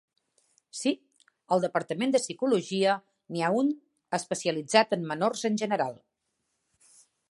Sí, 0.77 0.93
al 1.57 1.61
departament 1.65 2.15
de 2.15 2.21
psicologia 2.25 2.97
n'hi 3.35 3.45
ha 3.49 3.53
un 3.61 3.71
especialitzat 4.21 4.99
en 5.01 5.09
menors 5.13 5.49
en 5.53 5.65
general. 5.65 5.99